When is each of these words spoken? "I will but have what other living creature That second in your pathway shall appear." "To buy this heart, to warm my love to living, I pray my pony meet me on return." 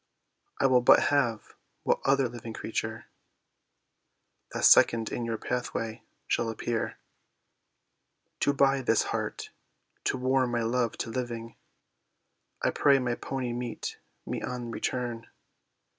"I 0.59 0.65
will 0.65 0.81
but 0.81 1.09
have 1.13 1.53
what 1.83 1.99
other 2.03 2.27
living 2.27 2.53
creature 2.53 3.05
That 4.51 4.65
second 4.65 5.11
in 5.11 5.25
your 5.25 5.37
pathway 5.37 6.01
shall 6.25 6.49
appear." 6.49 6.97
"To 8.39 8.51
buy 8.51 8.81
this 8.81 9.03
heart, 9.13 9.51
to 10.05 10.17
warm 10.17 10.53
my 10.53 10.63
love 10.63 10.97
to 11.05 11.11
living, 11.11 11.55
I 12.63 12.71
pray 12.71 12.97
my 12.97 13.13
pony 13.13 13.53
meet 13.53 13.99
me 14.25 14.41
on 14.41 14.71
return." 14.71 15.27